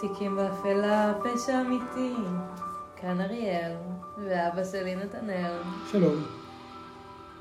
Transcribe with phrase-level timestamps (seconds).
[0.00, 2.14] תיקים באפלה, פשע אמיתי.
[2.96, 3.72] כאן אריאל,
[4.24, 5.52] ואבא שלי נתנאל.
[5.92, 6.14] שלום.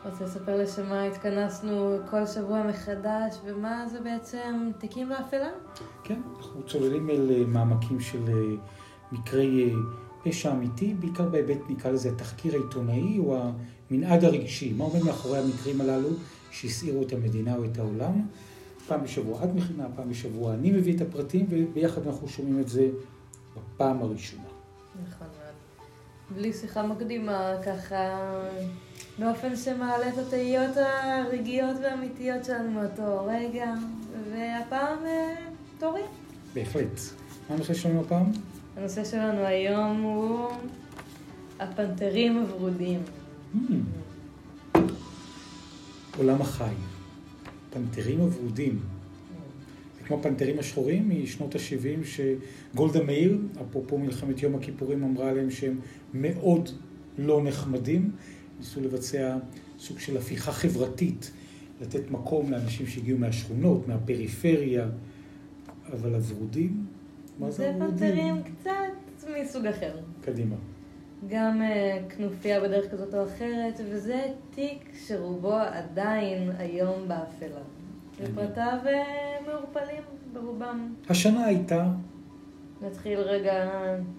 [0.05, 5.49] רוצה לספר לשמה התכנסנו כל שבוע מחדש, ומה זה בעצם תיקים באפלה?
[6.03, 8.55] כן, אנחנו צוללים אל אה, מעמקים של אה,
[9.11, 9.75] מקרי אה,
[10.23, 13.39] פשע אמיתי, בעיקר בהיבט, נקרא לזה, התחקיר העיתונאי או
[13.91, 14.73] המנעד הרגשי.
[14.77, 16.09] מה עומד מאחורי המקרים הללו
[16.51, 18.21] שהסעירו את המדינה או את העולם?
[18.87, 22.89] פעם בשבוע את מכינה, פעם בשבוע אני מביא את הפרטים, וביחד אנחנו שומעים את זה
[23.55, 24.43] בפעם הראשונה.
[25.07, 26.37] נכון מאוד.
[26.37, 28.31] בלי שיחה מקדימה, ככה,
[29.19, 33.73] באופן שמעלה את התהיות הרגעיות והאמיתיות שלנו מאותו רגע,
[34.31, 35.35] והפעם אה,
[35.79, 36.01] תורי.
[36.53, 36.99] בהחלט.
[37.49, 38.31] מה הנושא שלנו הפעם?
[38.77, 40.49] הנושא שלנו היום הוא
[41.59, 43.03] הפנתרים הוורודים.
[43.55, 44.77] Hmm.
[46.17, 46.96] עולם החי.
[47.69, 48.79] פנתרים הוורודים.
[49.99, 55.79] זה כמו הפנתרים השחורים משנות ה-70 שגולדה מאיר, אפרופו מלחמת יום הכיפורים, אמרה עליהם שהם
[56.13, 56.69] מאוד
[57.17, 58.11] לא נחמדים.
[58.59, 59.37] ניסו לבצע
[59.79, 61.31] סוג של הפיכה חברתית,
[61.81, 64.89] לתת מקום לאנשים שהגיעו מהשכונות, מהפריפריה,
[65.93, 66.85] אבל הוורודים?
[67.39, 67.97] מה זה הוורודים?
[67.97, 69.95] זה פנתרים קצת מסוג אחר.
[70.21, 70.55] קדימה.
[71.27, 74.21] גם uh, כנופיה בדרך כזאת או אחרת, וזה
[74.55, 77.61] תיק שרובו עדיין היום באפלה.
[78.19, 80.93] ופרטיו uh, מעורפלים ברובם.
[81.09, 81.85] השנה הייתה?
[82.81, 83.69] נתחיל רגע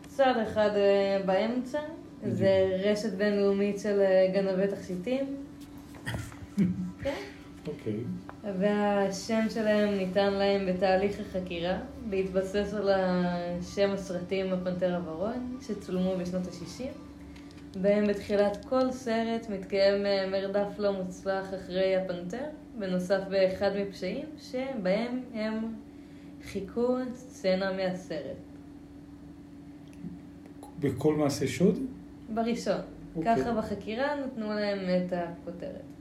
[0.09, 1.81] צד אחד uh, באמצע.
[2.23, 4.01] זה רשת בינלאומית של
[4.35, 5.25] גנבי תכשיטים.
[7.03, 7.15] כן.
[7.67, 8.01] אוקיי.
[8.45, 11.79] והשם שלהם ניתן להם בתהליך החקירה,
[12.11, 16.85] בהתבסס על השם הסרטים הפנתר הוורוד, שצולמו בשנות ה-60,
[17.81, 22.45] בהם בתחילת כל סרט מתקיים אה, מרדף לא מוצלח אחרי הפנתר,
[22.79, 25.75] בנוסף באחד מפשעים, שבהם הם
[26.45, 28.37] חיכו סצנה מהסרט.
[30.81, 31.79] בכל מעשה שוד?
[32.35, 32.75] בראשון.
[32.75, 33.17] Okay.
[33.17, 33.37] אוקיי.
[33.37, 35.98] ככה בחקירה נתנו להם את הכותרת.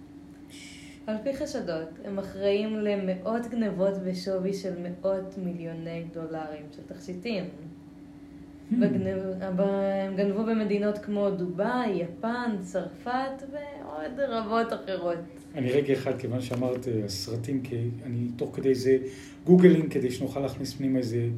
[1.07, 7.43] על פי חשדות, הם אחראים למאות גנבות בשווי של מאות מיליוני דולרים של תכשיטים.
[7.43, 8.75] Hmm.
[8.75, 9.41] בגנב...
[9.41, 15.17] הם גנבו במדינות כמו דובאי, יפן, צרפת ועוד רבות אחרות.
[15.55, 18.97] אני רגע אחד, כיוון שאמרת הסרטים, כי אני תוך כדי זה
[19.45, 21.29] googling כדי שנוכל להכניס פנימה איזה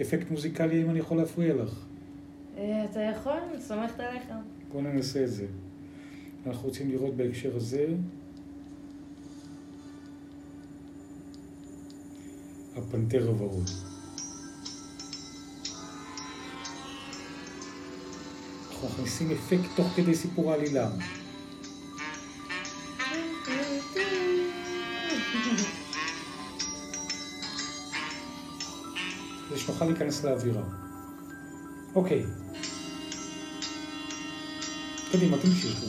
[0.00, 1.86] אפקט מוזיקלי, אם אני יכול להפריע לך.
[2.56, 4.24] אה, אתה יכול, אני סומכת עליך.
[4.72, 5.46] בוא ננסה את זה.
[6.46, 7.86] אנחנו רוצים לראות בהקשר הזה
[12.76, 13.70] הפנתר הוורוד.
[18.70, 20.90] אנחנו מכניסים אפקט תוך כדי סיפור העלילה.
[29.48, 30.62] כדי שנוכל להיכנס לאווירה.
[31.94, 32.24] אוקיי.
[35.12, 35.86] קדימה, תמשיכו.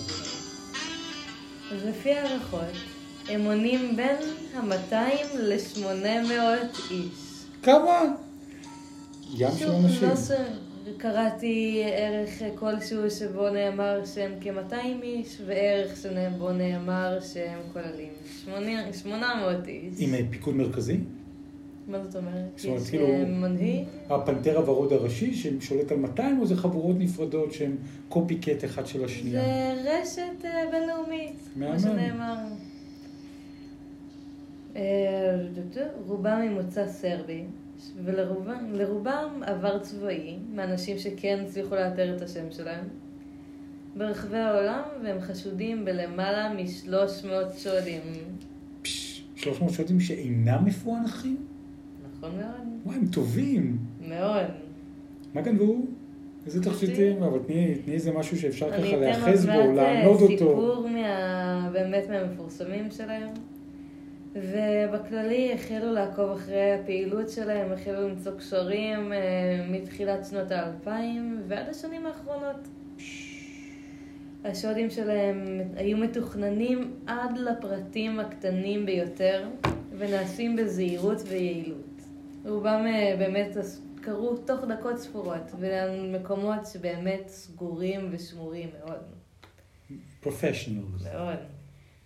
[1.71, 2.94] אז לפי הערכות,
[3.29, 4.17] הם מונים בין
[4.55, 7.45] ה-200 ל-800 איש.
[7.63, 8.01] כמה?
[9.33, 10.09] ים של אנשים.
[10.09, 10.31] לא ש...
[10.97, 18.11] קראתי ערך כלשהו שבו נאמר שהם כ-200 איש, וערך שבו נאמר שהם כוללים
[18.93, 19.93] 800 איש.
[19.97, 20.97] עם פיקוד מרכזי?
[21.87, 22.33] מה זאת אומרת?
[22.55, 23.07] זאת אומרת, כאילו...
[23.27, 23.85] מנהיג?
[24.09, 27.75] הפנתר הוורוד הראשי ששולט על 200, או זה חבורות נפרדות שהן
[28.09, 29.41] קופי קט אחד של השנייה?
[29.41, 32.35] זה רשת אה, בינלאומית, מה שנאמר.
[34.75, 35.37] אה,
[36.07, 37.43] רובם ממוצא סרבי,
[38.03, 42.83] ולרובם עבר צבאי, מאנשים שכן הצליחו לאתר את השם שלהם,
[43.95, 48.01] ברחבי העולם, והם חשודים בלמעלה מ-300 שודים.
[49.35, 51.37] 300 שודים שאינם מפוענחים?
[52.09, 52.67] נכון מאוד.
[52.85, 53.77] וואי, הם טובים.
[54.07, 54.45] מאוד.
[55.33, 55.85] מה גנבו?
[56.45, 57.23] איזה תכשיטים?
[57.23, 60.27] אבל תני איזה משהו שאפשר ככה להיאחז בו, לענוד אותו.
[60.27, 63.29] אני אתן עוד מעט סיפור באמת מהמפורסמים שלהם.
[64.35, 72.05] ובכללי החלו לעקוב אחרי הפעילות שלהם, החלו למצוא קשרים אה, מתחילת שנות האלפיים ועד השנים
[72.05, 72.67] האחרונות.
[74.43, 79.47] השודים שלהם היו מתוכננים עד לפרטים הקטנים ביותר
[79.97, 82.01] ונעשים בזהירות ויעילות.
[82.45, 83.57] רובם אה, באמת
[84.01, 89.01] קרו תוך דקות ספורות, ולמקומות שבאמת סגורים ושמורים מאוד.
[90.21, 91.03] פרופשיונלס.
[91.13, 91.54] מאוד.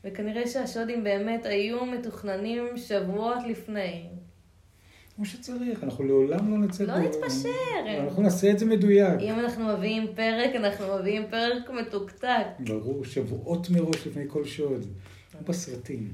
[0.04, 4.10] וכנראה שהשודים באמת היו מתוכננים שבועות לפני.
[5.16, 6.84] כמו שצריך, אנחנו לעולם לא נצא...
[6.84, 7.50] לא נתפשר.
[8.00, 9.19] אנחנו נעשה את זה מדויק.
[9.19, 12.46] אם אנחנו מביאים פרק, אנחנו מביאים פרק מתוקתק.
[12.60, 14.86] ברור, שבועות מראש לפני כל שוד.
[15.31, 16.13] כמו בסרטים.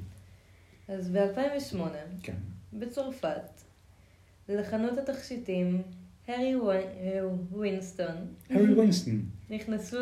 [0.88, 1.78] אז ב-2008,
[2.24, 2.36] כן.
[2.74, 3.62] בצרפת,
[4.50, 5.82] לחנות התכשיטים
[6.28, 7.20] הארי אה,
[7.52, 8.16] ווינסטון
[8.50, 9.26] הארי ווינסטון.
[9.50, 9.98] נכנסו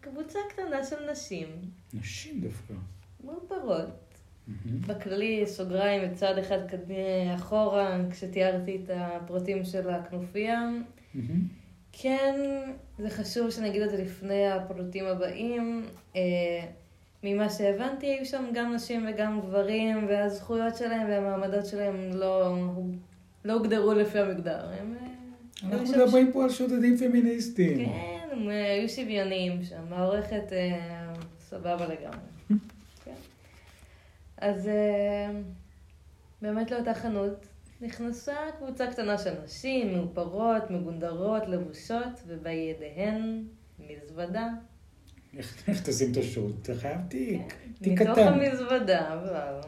[0.00, 1.48] קבוצה קטנה של נשים,
[1.94, 2.74] נשים דווקא.
[3.24, 4.80] מהמם.
[4.86, 6.92] בכללי, סוגריים, מצד אחד קד-
[7.34, 10.68] אחורה, כשתיארתי את הפרטים של הכנופיה.
[11.92, 12.34] כן,
[12.98, 15.86] זה חשוב שנגיד את זה לפני הפרטים הבאים.
[16.16, 16.20] אה,
[17.24, 22.56] ממה שהבנתי, היו שם גם נשים וגם גברים, והזכויות שלהם והמעמדות שלהם לא,
[23.44, 24.68] לא הוגדרו לפי המגדר.
[24.80, 25.08] הם, אה,
[25.72, 27.78] אנחנו מדברים פה על שודדים פמיניסטים.
[27.78, 32.18] כן, הם אה, היו שוויוניים שם, העורכת אה, סבבה לגמרי.
[34.40, 34.46] כן.
[34.46, 35.30] אז אה,
[36.42, 37.46] באמת לאותה חנות
[37.80, 43.44] נכנסה קבוצה קטנה של נשים, מאופרות, מגונדרות, לבושות, ובידיהן
[43.78, 44.48] מזוודה.
[45.68, 46.54] איך תשים את השוט?
[46.62, 47.54] אתה חייב תיק.
[47.82, 48.28] תיק מתוך קטן.
[48.28, 49.60] המזוודה, וואו,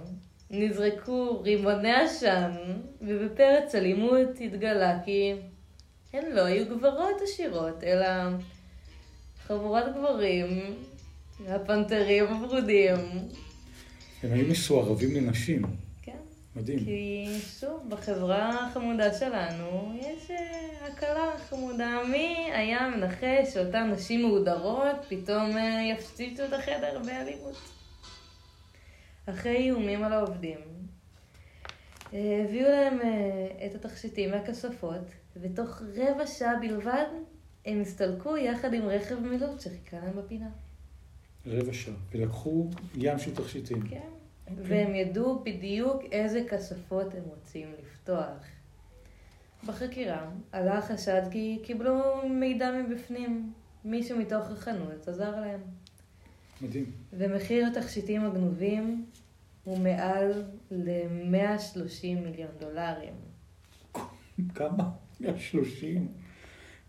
[0.51, 2.51] נזרקו רימוני עשן,
[3.01, 5.35] ובפרץ אלימות התגלה כי
[6.13, 8.07] הן לא היו גברות עשירות, אלא
[9.47, 10.49] חבורת גברים,
[11.49, 12.97] הפנתרים הוורודים.
[14.23, 15.63] הם היו מסוערבים לנשים.
[16.03, 16.17] כן,
[16.57, 16.79] מדהים.
[16.79, 17.27] כי
[17.61, 22.03] שוב, בחברה החמודה שלנו יש אה, הקלה חמודה.
[22.11, 27.57] מי היה מנחש שאותן נשים מהודרות פתאום אה, יפציצו את החדר באלימות?
[29.27, 30.59] אחרי איומים על העובדים,
[32.15, 32.99] אה, הביאו להם
[33.67, 37.07] את התכשיטים מהכספות, ותוך רבע שעה בלבד
[37.67, 40.49] הם הסתלקו יחד עם רכב מילוט שחיכה להם בפינה.
[41.47, 41.95] רבע שעה.
[42.13, 43.83] ולקחו ים של תכשיטים.
[43.83, 44.01] כן.
[44.51, 44.65] אוקיי.
[44.69, 48.45] והם ידעו בדיוק איזה כספות הם רוצים לפתוח.
[49.67, 53.53] בחקירה עלה החשד כי קיבלו מידע מבפנים.
[53.85, 55.61] מישהו מתוך החנות עזר להם.
[56.63, 56.93] מדהים.
[57.13, 59.07] ומחיר התכשיטים הגנובים
[59.65, 63.15] הוא מעל ל-130 מיליון דולרים.
[64.55, 64.91] כמה?
[65.21, 66.09] 130.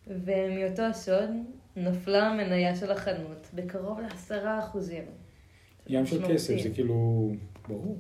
[0.08, 1.30] ומאותו השוד
[1.76, 5.04] נפלה המניה של החנות בקרוב לעשרה אחוזים.
[5.88, 6.28] ים של.
[6.28, 7.32] כסף, זה כאילו...
[7.68, 7.98] ברור.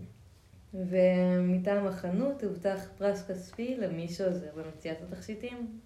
[0.73, 5.79] ומטעם החנות הובטח פרס כספי למי שעוזר במציאת התכשיטים.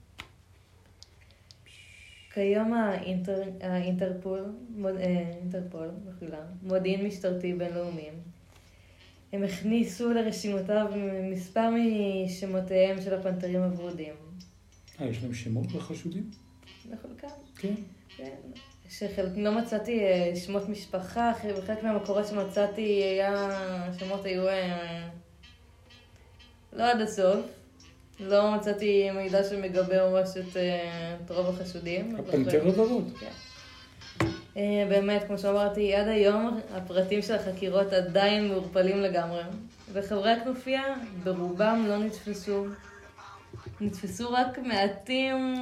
[2.33, 8.09] כיום האינטר, האינטרפול, מוד, אה, אינטרפול, מחילה, מודיעין משטרתי בינלאומי,
[9.33, 10.87] הם הכניסו לרשימותיו
[11.31, 14.13] מספר משמותיהם של הפנתרים הוורודים.
[15.01, 16.29] אה, יש להם שמות לחשודים?
[16.91, 17.27] לחלקם,
[18.17, 18.29] כן.
[18.89, 23.47] שחלק, לא מצאתי אה, שמות משפחה, חלק- מהמקורות שמצאתי היה,
[23.89, 25.07] השמות היו אה,
[26.73, 27.39] לא עד הסוף.
[28.19, 32.15] לא מצאתי מידע שמגבה ממש את, אה, את רוב החשודים.
[32.15, 33.11] הפנתר הוורוד.
[33.19, 33.31] כן.
[34.89, 39.41] באמת, כמו שאמרתי, עד היום הפרטים של החקירות עדיין מעורפלים לגמרי.
[39.93, 40.83] וחברי הכנופיה
[41.23, 42.65] ברובם לא נתפסו.
[43.81, 45.55] נתפסו רק מעטים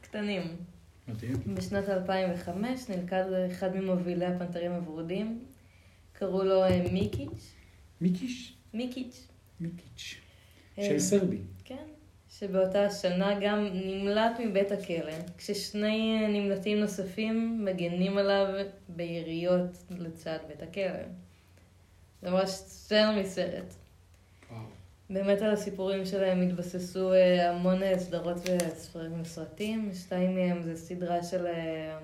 [0.00, 0.42] קטנים.
[1.08, 1.54] מדהים.
[1.54, 5.44] בשנת 2005 נלכד אחד ממובילי הפנתרים הוורודים,
[6.12, 7.54] קראו לו אה, מיקיץ',
[8.00, 8.56] מיקיש?
[8.74, 9.28] מיקיץ',
[9.60, 10.16] מיקיץ'.
[10.78, 11.38] אה, של סרבי.
[11.64, 11.84] כן,
[12.28, 18.46] שבאותה שנה גם נמלט מבית הכלא, כששני אה, נמלטים נוספים מגנים עליו
[18.88, 21.04] ביריות לצד בית הכלא.
[22.22, 23.74] זה ממש סצנה מסרט.
[25.10, 29.90] באמת על הסיפורים שלהם התבססו אה, המון אה, סדרות וספרים וסרטים.
[29.94, 31.98] שתיים מהם זה סדרה של אה,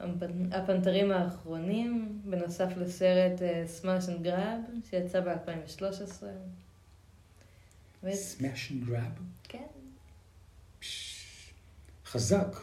[0.00, 3.32] הפנ- הפנתרים האחרונים, בנוסף לסרט
[3.66, 4.60] Smash and Grab,
[4.90, 6.24] שיצא ב-2013.
[8.10, 9.12] Smash and Grab.
[9.44, 9.62] כן.
[12.06, 12.56] חזק.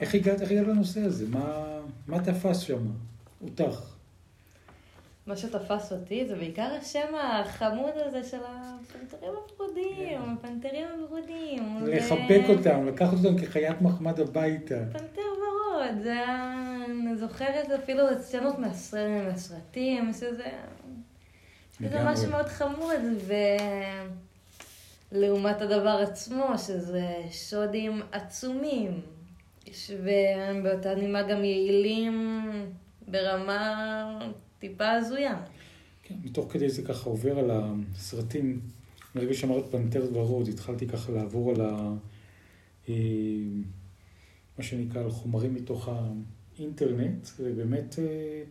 [0.00, 1.28] איך הגעת, איך הגעת לנושא הזה?
[1.28, 2.86] מה, מה תפס שם?
[3.42, 3.93] אותך.
[5.26, 11.76] מה שתפס אותי זה בעיקר השם החמוד הזה של הפנתרים הוורודים, הפנתרים הוורודים.
[11.80, 11.86] כן.
[11.86, 14.74] לחבק אותם, לקחת אותם כחיית מחמד הביתה.
[14.92, 16.54] פנתר ורוד, זה היה...
[16.86, 20.48] אני זוכרת אפילו את סצנות מהסרט- מהסרטים, שזה...
[21.80, 22.04] זה.
[22.04, 23.00] משהו מאוד חמוד,
[25.12, 29.00] ולעומת הדבר עצמו, שזה שודים עצומים,
[30.02, 32.42] והם באותה נימה גם יעילים
[33.08, 34.18] ברמה
[34.68, 35.42] טיפה הזויה.
[36.02, 38.60] כן, מתוך כדי זה ככה עובר על הסרטים.
[39.14, 41.92] ברגע שאמרת פנתר ורוד, התחלתי ככה לעבור על ה...
[42.88, 42.94] אה,
[44.58, 45.88] מה שנקרא, על חומרים מתוך
[46.58, 48.42] האינטרנט, ובאמת, אה,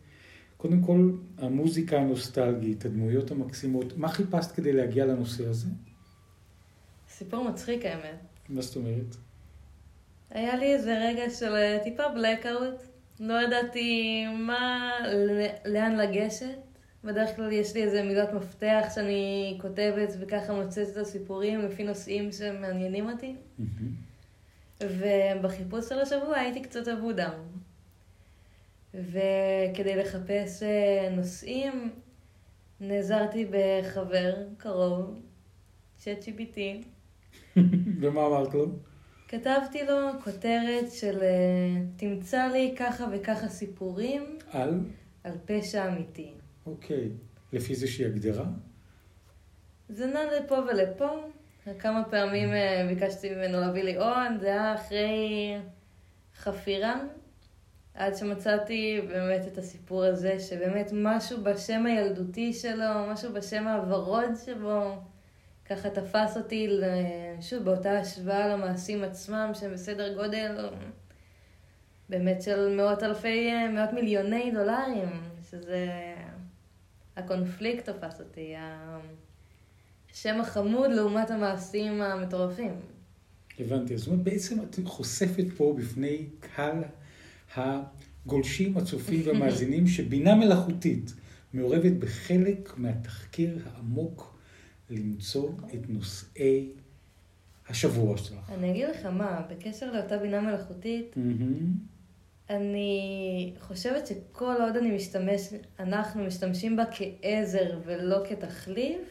[0.57, 3.97] קודם כל, המוזיקה הנוסטלגית, הדמויות המקסימות.
[3.97, 5.67] מה חיפשת כדי להגיע לנושא הזה?
[7.09, 8.19] סיפור מצחיק האמת.
[8.49, 9.15] מה זאת אומרת?
[10.29, 12.92] היה לי איזה רגע של אה, טיפה blackout,
[13.23, 14.91] לא ידעתי מה,
[15.65, 16.57] לאן לגשת,
[17.03, 22.31] בדרך כלל יש לי איזה מילות מפתח שאני כותבת וככה מוצאת את הסיפורים לפי נושאים
[22.31, 23.35] שמעניינים אותי.
[24.81, 27.29] ובחיפוש של השבוע הייתי קצת אבודה.
[28.93, 31.91] וכדי לחפש אה, נושאים,
[32.79, 35.19] נעזרתי בחבר קרוב,
[35.99, 36.59] ChatGPT.
[38.01, 38.65] ומה אמרת לו?
[39.33, 44.79] כתבתי לו כותרת של אה, תמצא לי ככה וככה סיפורים על?
[45.23, 46.31] על פשע אמיתי.
[46.65, 47.09] אוקיי.
[47.53, 48.45] לפי איזושהי הגדרה?
[49.89, 51.09] זה נע לפה ולפה.
[51.79, 55.55] כמה פעמים אה, ביקשתי ממנו להביא לי עוד, זה היה אחרי
[56.35, 56.95] חפירה,
[57.93, 64.95] עד שמצאתי באמת את הסיפור הזה, שבאמת משהו בשם הילדותי שלו, משהו בשם הוורוד שבו,
[65.69, 66.67] ככה תפס אותי,
[67.41, 70.69] שוב, באותה השוואה למעשים עצמם, שהם בסדר גודל
[72.09, 75.09] באמת של מאות אלפי, מאות מיליוני דולרים,
[75.49, 75.87] שזה...
[77.15, 78.53] הקונפליקט תפס אותי,
[80.13, 82.71] השם החמוד לעומת המעשים המטורפים.
[83.59, 83.97] הבנתי.
[83.97, 86.83] זאת אומרת, בעצם את חושפת פה בפני קהל
[87.55, 91.13] הגולשים, הצופים והמאזינים שבינה מלאכותית
[91.53, 94.32] מעורבת בחלק מהתחקיר העמוק
[94.97, 96.69] למצוא את נושאי
[97.69, 98.49] השבוע שלך.
[98.49, 101.15] אני אגיד לך מה, בקשר לאותה בינה מלאכותית,
[102.49, 105.41] אני חושבת שכל עוד אני משתמש,
[105.79, 109.01] אנחנו משתמשים בה כעזר ולא כתחליף,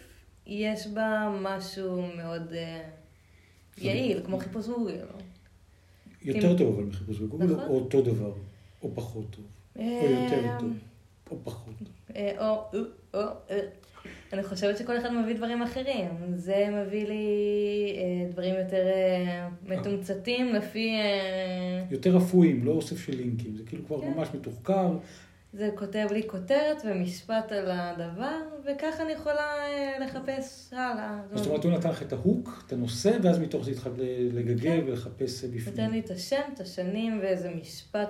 [0.47, 5.05] יש בה משהו מאוד uh, יעיל, כמו חיפוש גוגל.
[6.23, 7.69] יותר טוב אבל מחיפוש בגוגל, נכון?
[7.69, 8.33] או אותו דבר,
[8.83, 9.45] או פחות טוב,
[9.77, 10.73] או יותר טוב,
[11.31, 11.75] או פחות.
[12.39, 12.79] או,
[13.15, 13.21] או,
[14.33, 16.09] אני חושבת שכל אחד מביא דברים אחרים.
[16.35, 17.27] זה מביא לי
[17.97, 20.91] אה, דברים יותר אה, מתומצתים לפי...
[20.91, 21.85] אה...
[21.91, 23.57] יותר אפויים, לא אוסף של לינקים.
[23.57, 24.13] זה כאילו כבר כן.
[24.17, 24.97] ממש מתוחקר.
[25.53, 31.21] זה כותב לי כותרת ומשפט על הדבר, וככה אני יכולה אה, לחפש הלאה.
[31.35, 33.99] זאת אומרת, הוא נתן לך את ההוק, את הנושא, ואז מתוך זה התחלת
[34.33, 34.85] לגגל כן.
[34.87, 35.65] ולחפש בפנים.
[35.67, 38.09] נותן לי את השם, את השנים ואיזה משפט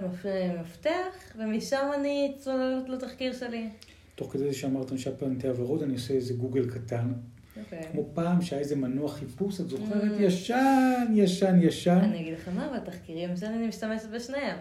[0.60, 3.68] מפתח, ומשם אני צוללת לתחקיר שלי.
[4.14, 7.12] תוך כדי זה שאמרת אנשי פנטי עבירות, אני עושה איזה גוגל קטן.
[7.12, 7.58] Okay.
[7.58, 7.82] אוקיי.
[7.92, 10.18] כמו פעם שהיה איזה מנוע חיפוש, את זוכרת?
[10.18, 10.22] Mm.
[10.22, 11.98] ישן, ישן, ישן.
[11.98, 14.56] אני אגיד לך מה, בתחקירים שלי אני משתמשת בשניהם.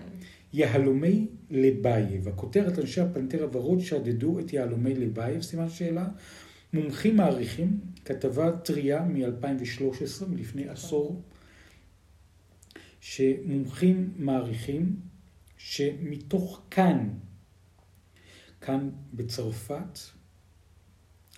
[0.53, 2.27] יהלומי לבייב.
[2.27, 6.07] הכותרת אנשי הפנתר הוורוד שדדו את יהלומי לבייב, סימן שאלה.
[6.73, 11.21] מומחים מעריכים, כתבה טריה מ-2013, מלפני עשור,
[12.99, 14.95] שמומחים מעריכים
[15.57, 17.09] שמתוך כאן,
[18.61, 19.99] כאן בצרפת,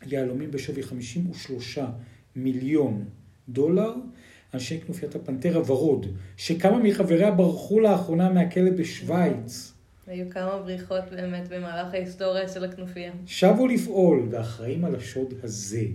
[0.06, 1.80] יהלומים בשווי 53
[2.36, 3.06] מיליון
[3.50, 3.94] דולר,
[4.54, 6.06] אנשי כנופיית הפנתר הוורוד,
[6.38, 9.74] שכמה מחבריה ברחו לאחרונה מהכלא בשוויץ.
[10.08, 13.12] היו כמה בריחות באמת במהלך ההיסטוריה של הכנופיה.
[13.26, 15.86] שבו לפעול, ואחראים על השוד הזה.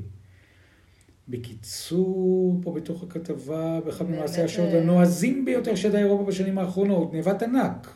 [1.28, 7.42] בקיצור, פה בתוך הכתבה, באחד ממעשי השוד אה, הנועזים ביותר שידעה אירופה בשנים האחרונות, נאבת
[7.42, 7.90] ענק.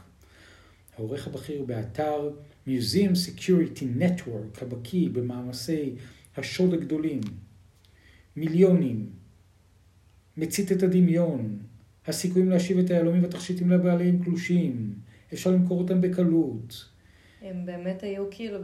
[0.97, 2.31] העורך הבכיר באתר
[2.66, 5.95] Museum Security Network, הבקיא במאמצי
[6.37, 7.21] השוד הגדולים.
[8.37, 9.11] מיליונים,
[10.37, 11.59] מצית את הדמיון,
[12.07, 14.95] הסיכויים להשיב את היהלומים והתכשיטים לבעליהם קלושים,
[15.33, 16.88] אפשר למכור אותם בקלות.
[17.42, 18.59] הם באמת היו כאילו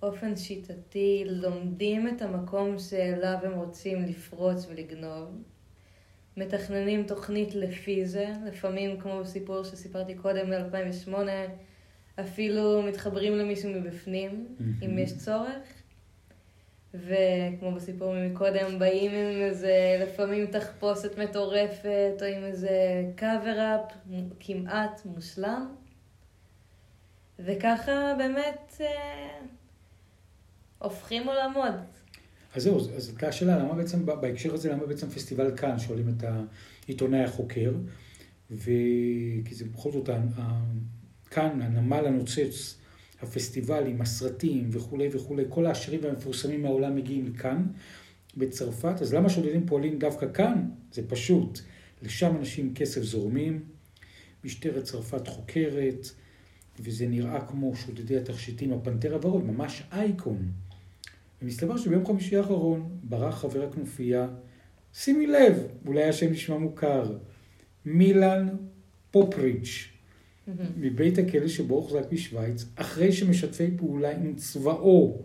[0.00, 5.28] באופן שיטתי לומדים את המקום שאליו הם רוצים לפרוץ ולגנוב.
[6.36, 11.18] מתכננים תוכנית לפי זה, לפעמים כמו בסיפור שסיפרתי קודם מ-2008,
[12.20, 14.56] אפילו מתחברים למישהו מבפנים.
[14.82, 15.82] אם יש צורך.
[16.94, 22.70] וכמו בסיפור מקודם, באים עם איזה לפעמים תחפושת מטורפת, או עם איזה
[23.16, 23.92] קאבר-אפ
[24.40, 25.74] כמעט מושלם.
[27.38, 29.38] וככה באמת אה,
[30.78, 31.74] הופכים עולמות.
[32.54, 36.24] אז זהו, אז הייתה השאלה, למה בעצם, בהקשר הזה, למה בעצם פסטיבל כאן, שואלים את
[36.86, 37.72] העיתונאי החוקר,
[38.50, 40.08] וכי זה בכל זאת,
[41.36, 42.78] כאן, הנמל הנוצץ,
[43.22, 47.66] הפסטיבלים, הסרטים וכולי וכולי, כל העשירים והמפורסמים מהעולם מגיעים לכאן,
[48.36, 50.70] בצרפת, אז למה שודדים פועלים דווקא כאן?
[50.92, 51.60] זה פשוט.
[52.02, 53.64] לשם אנשים כסף זורמים,
[54.44, 56.06] משטרת צרפת חוקרת,
[56.80, 60.50] וזה נראה כמו שודדי התכשיטים, הפנתר הוורוד, ממש אייקון.
[61.42, 64.28] ומסתבר שביום חמישי האחרון ברח חבר הכנופיה,
[64.94, 67.18] שימי לב, אולי השם נשמע מוכר,
[67.84, 68.48] מילן
[69.10, 69.95] פופריץ',
[70.76, 75.22] מבית הכלא שבו הוחזק בשוויץ, אחרי שמשתפי פעולה עם צבאו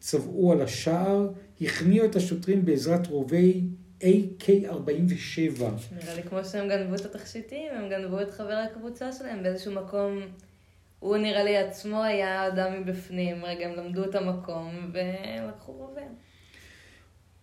[0.00, 1.28] צבעו על השער,
[1.60, 3.62] הכניעו את השוטרים בעזרת רובי
[4.00, 5.62] AK-47.
[5.92, 10.20] נראה לי כמו שהם גנבו את התכשיטים, הם גנבו את חבר הקבוצה שלהם באיזשהו מקום
[11.00, 16.00] הוא נראה לי עצמו היה אדם מבפנים, רגע, הם למדו את המקום ולקחו רובה.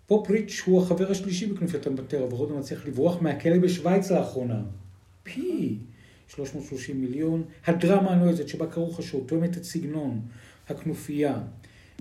[0.08, 4.62] פופריץ' הוא החבר השלישי בכנופיית המטר, ורודו מצליח לברוח מהכלא בשוויץ לאחרונה.
[5.24, 5.78] פי,
[6.28, 7.44] 330 מיליון.
[7.66, 10.22] הדרמה הנועזת שבה כרוך השור תואמת את סגנון
[10.70, 11.42] הכנופיה,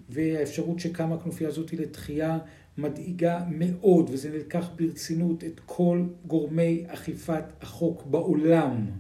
[0.09, 2.38] והאפשרות שקמה הכנופיה הזאת לתחייה
[2.78, 8.90] מדאיגה מאוד, וזה נלקח ברצינות את כל גורמי אכיפת החוק בעולם.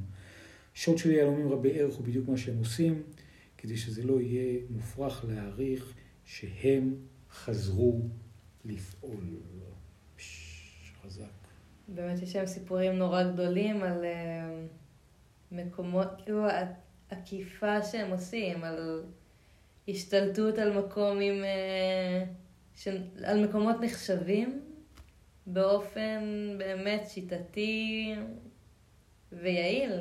[0.74, 3.02] שעות של יהלומים רבי ערך הוא בדיוק מה שהם עושים,
[3.58, 5.92] כדי שזה לא יהיה מופרך להעריך
[6.24, 6.94] שהם
[7.30, 8.00] חזרו
[8.64, 9.24] לפעול.
[10.16, 11.24] פש, חזק.
[11.88, 14.04] באמת יש שם סיפורים נורא גדולים על
[15.54, 16.46] מקומות, כאילו
[17.10, 19.02] עקיפה שהם עושים, על
[19.88, 21.44] השתלטות על מקום עם...
[21.44, 22.24] אה,
[22.76, 22.88] ש...
[23.24, 24.60] על מקומות נחשבים
[25.46, 26.20] באופן
[26.58, 28.14] באמת שיטתי
[29.32, 29.92] ויעיל.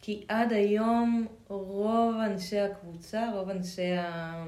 [0.00, 4.44] כי עד היום רוב אנשי הקבוצה, רוב אנשי ה...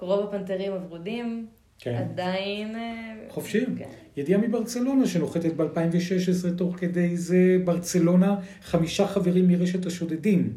[0.00, 1.94] רוב הפנתרים הוורודים, כן.
[1.94, 2.76] עדיין...
[2.76, 3.76] אה, חופשיים.
[3.78, 3.88] כן.
[4.16, 10.52] ידיעה מברצלונה שנוחתת ב-2016, תוך כדי זה ברצלונה, חמישה חברים מרשת השודדים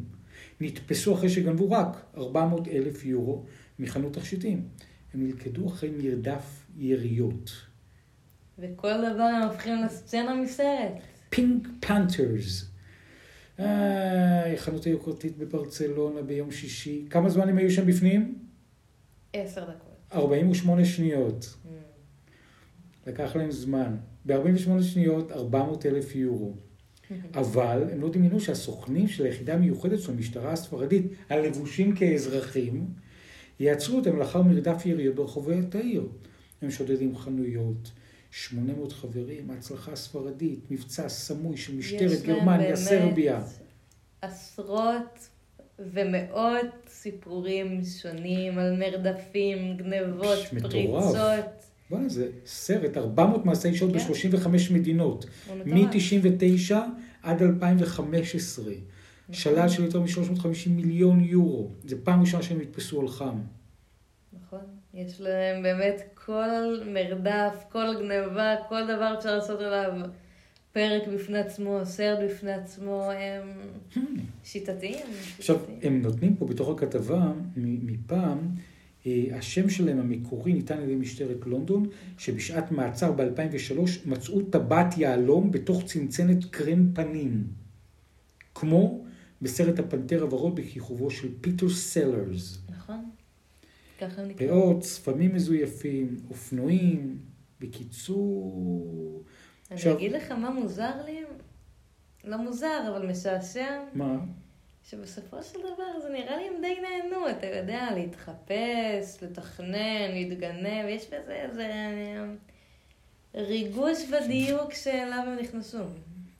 [0.61, 3.45] נתפסו אחרי שגנבו רק 400 אלף יורו
[3.79, 4.67] מחנות תכשיטים.
[5.13, 7.51] הם נלכדו אחרי מרדף יריות.
[8.59, 10.93] וכל דבר הם הופכים לסצנה מסרט.
[11.29, 12.71] פינק פנתרס.
[13.59, 17.05] אה, חנות היוקרתית בברצלונה ביום שישי.
[17.09, 18.39] כמה זמן הם היו שם בפנים?
[19.33, 19.90] עשר דקות.
[20.13, 21.55] 48 שניות.
[21.65, 21.67] Mm.
[23.07, 23.95] לקח להם זמן.
[24.25, 26.53] ב-48 שניות 400 אלף יורו.
[27.33, 32.87] אבל הם לא דמיינו שהסוכנים של היחידה המיוחדת של המשטרה הספרדית, הלבושים כאזרחים,
[33.59, 36.07] יעצרו אותם לאחר מרדף יריות ברחובי העיר.
[36.61, 37.91] הם שודדים חנויות,
[38.31, 43.41] 800 חברים, הצלחה ספרדית, מבצע סמוי של משטרת גרמניה, סרביה.
[44.21, 45.29] עשרות
[45.93, 51.15] ומאות סיפורים שונים על מרדפים, גנבות, פריצות.
[51.89, 53.99] בוא'נה, זה סרט, 400 מעשי שעות כן.
[53.99, 55.25] ב-35 מדינות.
[55.65, 56.75] מ-99
[57.23, 58.65] עד 2015.
[58.65, 58.75] נכון.
[59.31, 61.69] שלל של יותר מ-350 מיליון יורו.
[61.83, 63.41] זה פעם ראשונה שהם נתפסו על חם.
[64.33, 64.59] נכון.
[64.93, 69.91] יש להם באמת כל מרדף, כל גניבה, כל דבר אפשר לעשות עליו
[70.73, 73.49] פרק בפני עצמו, סרט בפני עצמו, הם
[73.93, 73.99] hmm.
[74.43, 75.05] שיטתיים.
[75.37, 78.37] עכשיו, הם נותנים פה בתוך הכתבה מפעם,
[79.05, 85.51] אה, השם שלהם המקורי ניתן על ידי משטרת לונדון, שבשעת מעצר ב-2003 מצאו טבעת יהלום
[85.51, 87.43] בתוך צנצנת קרם פנים.
[88.55, 89.05] כמו
[89.41, 92.61] בסרט הפנתר הוורוד בכיכובו של פיטר סלרס.
[92.69, 93.09] נכון.
[93.99, 94.47] ככה נקרא.
[94.47, 97.17] פאות, שפמים מזויפים, אופנועים,
[97.59, 99.23] בקיצור...
[99.71, 99.93] אני.
[99.93, 101.23] אגיד לך מה מוזר לי?
[102.23, 103.79] לא מוזר, אבל משעשע.
[103.93, 104.17] מה?
[104.83, 111.07] שבסופו של דבר זה נראה לי הם די נהנו, אתה יודע, להתחפש, לתכנן, להתגנב, יש
[111.07, 111.71] בזה איזה
[113.35, 115.83] ריגוש ודיוק שאליו הם נכנסו.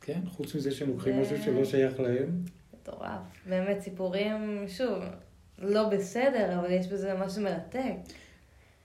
[0.02, 1.22] כן, חוץ מזה שהם לוקחים ו...
[1.22, 2.44] משהו שלא שייך להם.
[2.74, 3.22] מטורף.
[3.46, 5.04] באמת סיפורים, שוב,
[5.60, 7.94] לא בסדר, אבל יש בזה משהו מרתק.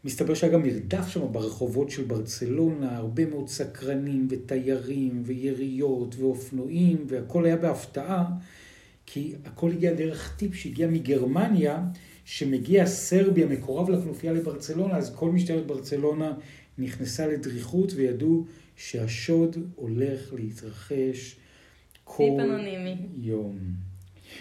[0.06, 7.44] מסתבר שהיה גם מרדף שם ברחובות של ברצלונה, הרבה מאוד סקרנים ותיירים ויריות ואופנועים, והכל
[7.44, 8.24] היה בהפתעה,
[9.06, 11.84] כי הכל הגיע דרך טיפ שהגיע מגרמניה,
[12.24, 16.32] שמגיע סרביה, מקורב לכנופיה לברצלונה, אז כל משטרת ברצלונה
[16.78, 18.44] נכנסה לדריכות וידעו
[18.76, 21.36] שהשוד הולך להתרחש
[22.04, 22.38] כל
[23.22, 23.58] יום.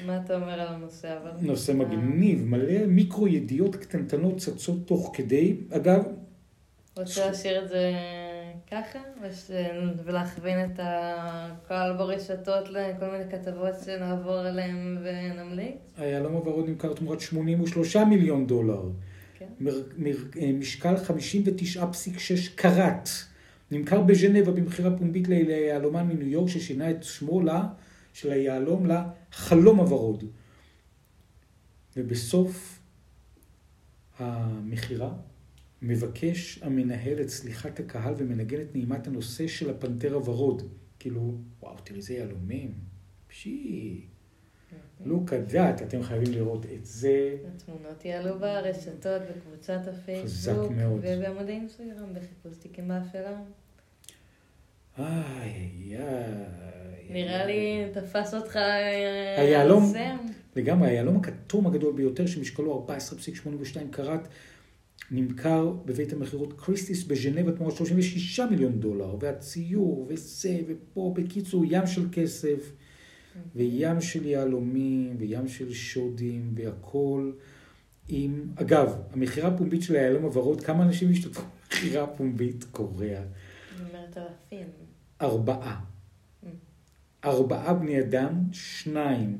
[0.05, 1.31] מה אתה אומר על הנושא אבל?
[1.41, 5.57] נושא מגניב, מלא מיקרו ידיעות קטנטנות צצות תוך כדי.
[5.71, 6.03] אגב...
[6.97, 7.91] רוצה להשאיר את זה
[8.71, 8.99] ככה?
[10.05, 15.75] ולהכווין את הקהל ברשתות לכל מיני כתבות שנעבור אליהן ונמליץ?
[15.97, 18.81] היהלום הוורוד נמכר תמורת 83 מיליון דולר.
[19.39, 19.45] כן.
[20.41, 21.81] אה, משקל 59.6
[22.55, 23.09] קראט.
[23.71, 27.63] נמכר בז'נבה במכירה פומבית ליהלומן מניו יורק ששינה את שמו לה,
[28.15, 30.23] של היהלום לחלום הוורוד.
[31.97, 32.79] ובסוף
[34.17, 35.13] המכירה
[35.81, 40.61] מבקש המנהל את סליחת הקהל ומנגן את נעימת הנושא של הפנתר הוורוד.
[40.99, 42.73] כאילו, וואו, תראי איזה יהלומים.
[43.27, 44.05] פשי.
[45.05, 47.37] לוק הדעת, אתם חייבים לראות את זה.
[47.55, 53.41] התמונות יעלו ברשתות, בקבוצת הפייסבוק, ובעמודי אינסטגרם, בחיפוש תיקים באפלה.
[54.99, 55.97] איי, איי.
[57.09, 59.93] נראה לי תפס אותך אה, היהלום,
[60.55, 64.27] לגמרי, היהלום הכתום הגדול ביותר, שמשקלו 14.82 קראט,
[65.11, 72.07] נמכר בבית המכירות קריסטיס בז'נבה תמורת 36 מיליון דולר, והציור, וזה, ופה, בקיצור, ים של
[72.11, 72.71] כסף.
[73.55, 77.35] וים של יהלומים, וים של שודים, והכול
[78.09, 78.47] עם...
[78.55, 82.65] אגב, המכירה הפומבית של היהלום הוורוד, כמה אנשים השתתפו במכירה הפומבית?
[82.71, 83.21] קוריאה.
[83.75, 84.67] אני אומרת אלפים.
[85.21, 85.81] ארבעה.
[87.25, 89.37] ארבעה בני אדם, שניים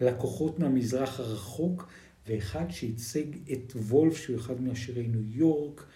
[0.00, 1.88] לקוחות מהמזרח הרחוק,
[2.26, 5.86] ואחד שייצג את וולף, שהוא אחד מעשירי ניו יורק,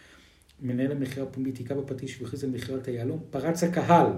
[0.60, 4.12] מנהל המכירה הפומבית, היכה בפטיש והכריז על מכירת היהלום, פרץ הקהל.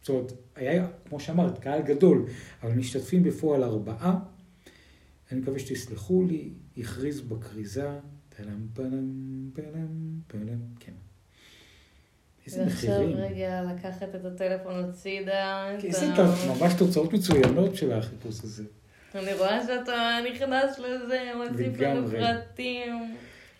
[0.00, 2.26] זאת אומרת, היה, כמו שאמרת, קהל גדול,
[2.62, 4.18] אבל משתתפים בפועל ארבעה.
[5.32, 7.98] אני מקווה שתסלחו לי, הכריז בכריזה,
[8.36, 10.92] פלם פלם פלם פלם, כן.
[12.50, 13.16] איזה ועכשיו מחירים.
[13.16, 15.70] רגע לקחת את הטלפון הצידה.
[15.84, 16.28] איזה ה- טוב,
[16.60, 18.64] ממש תוצאות מצוינות של החיפוש הזה.
[19.14, 19.92] אני רואה שאתה
[20.34, 22.10] נכנס לזה, מוסיף לנו.
[22.10, 23.14] פרטים.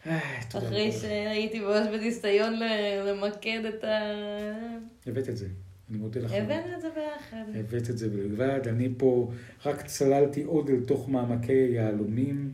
[0.07, 0.18] אה,
[0.59, 0.92] אחרי.
[0.92, 2.55] שהייתי ממש בניסיון
[3.07, 4.00] למקד את ה...
[5.07, 5.46] הבאת את זה,
[5.90, 6.33] אני מודה לך.
[6.33, 7.44] הבאנו את זה ביחד.
[7.55, 9.31] הבאת את זה בלבד, אני פה
[9.66, 12.50] רק צללתי עוד אל תוך מעמקי היהלומים.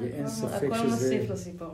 [0.00, 1.68] ואין הכל- ספק הכל שזה- מוסיף לסיפור.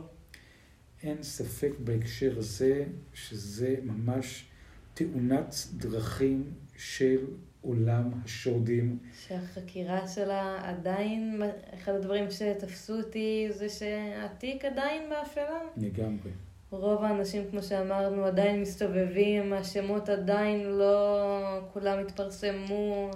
[1.03, 4.45] אין ספק בהקשר הזה שזה ממש
[4.93, 7.25] תאונת דרכים של
[7.61, 8.97] עולם השודים.
[9.27, 11.41] שהחקירה שלה עדיין,
[11.73, 15.59] אחד הדברים שתפסו אותי זה שהתיק עדיין באפלה.
[15.77, 16.31] לגמרי.
[16.69, 23.11] רוב האנשים, כמו שאמרנו, עדיין מסתובבים, השמות עדיין לא כולם התפרסמו.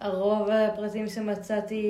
[0.00, 1.82] הרוב הפרטים שמצאתי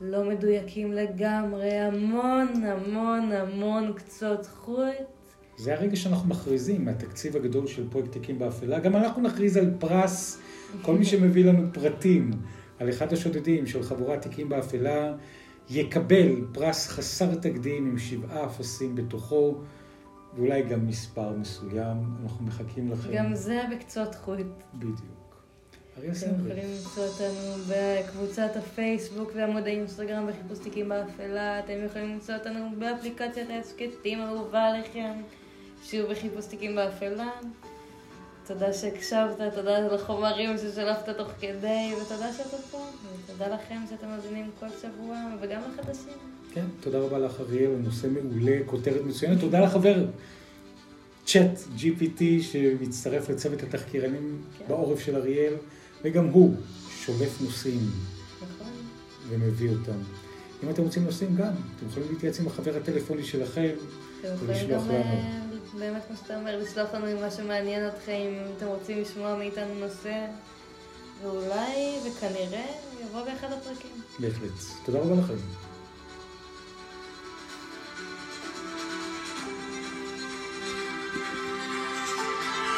[0.00, 5.16] לא מדויקים לגמרי, המון המון המון קצות חוט.
[5.56, 8.78] זה הרגע שאנחנו מכריזים מהתקציב הגדול של פרויקט תיקים באפלה.
[8.78, 10.40] גם אנחנו נכריז על פרס,
[10.82, 12.30] כל מי שמביא לנו פרטים
[12.78, 15.14] על אחד השודדים של חבורת תיקים באפלה,
[15.70, 19.54] יקבל פרס חסר תקדים עם שבעה אפסים בתוכו,
[20.34, 21.96] ואולי גם מספר מסוים.
[22.22, 23.10] אנחנו מחכים לכם.
[23.14, 24.38] גם זה בקצות חוט.
[24.74, 25.25] בדיוק.
[25.98, 26.06] אתם.
[26.06, 31.58] יכולים למצוא אותנו בקבוצת הפייסבוק ועמוד האינסטגרם בחיפוש תיקים באפלה.
[31.58, 35.12] אתם יכולים למצוא אותנו באפליקציית ההסכתים האהובה עליכם,
[35.84, 37.30] שוב בחיפוש תיקים באפלה.
[38.46, 42.78] תודה שהקשבת, תודה על החומרים ששלפת תוך כדי, ותודה שאתם פה,
[43.24, 46.12] ותודה לכם שאתם מאזינים כל שבוע, וגם לחדשים.
[46.52, 49.40] כן, תודה רבה לך אריאל, הנושא מעולה, כותרת מצוינת.
[49.40, 50.06] תודה לחבר
[51.24, 54.64] צ'אט GPT שמצטרף לצוות התחקירנים כן.
[54.68, 55.54] בעורף של אריאל,
[56.02, 56.56] וגם הוא
[56.90, 57.90] שולף נושאים
[58.42, 58.72] נכון?
[59.28, 59.98] ומביא אותם.
[60.64, 63.70] אם אתם רוצים נושאים גם, אתם יכולים להתייעץ עם החבר הטלפוני שלכם.
[64.22, 64.94] ולשלוח גם, לנו.
[64.94, 65.40] אה,
[65.78, 69.74] באמת, כמו שאתה אומר, לשלוח לנו עם מה שמעניין אתכם, אם אתם רוצים לשמוע מאיתנו
[69.74, 70.26] נושא,
[71.22, 72.66] ואולי, וכנראה,
[73.02, 73.90] יבוא באחד הפרקים.
[74.18, 74.50] בהחלט.
[74.84, 75.34] תודה רבה לכם.